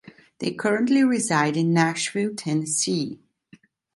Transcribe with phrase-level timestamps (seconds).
[0.39, 3.19] They currently reside in Nashville, Tennessee.